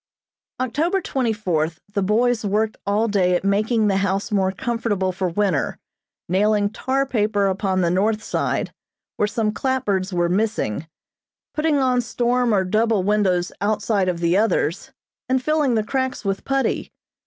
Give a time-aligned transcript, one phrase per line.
[0.59, 5.29] October twenty fourth the boys worked all day at making the house more comfortable for
[5.29, 5.77] winter,
[6.27, 8.73] nailing tar paper upon the north side,
[9.17, 10.87] where some clapboards were missing,
[11.53, 14.89] putting on storm or double windows outside of the others,
[15.29, 16.91] and filling the cracks with putty.